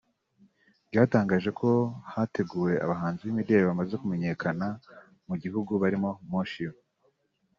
ryatangaje 0.89 1.49
ko 1.59 1.69
hateguwe 2.13 2.71
abahanzi 2.85 3.21
b’imideli 3.23 3.63
bamaze 3.69 3.93
kumenyakana 4.01 4.67
mu 5.27 5.35
gihugu 5.43 5.71
barimo 5.81 6.09
Moshions 6.31 6.79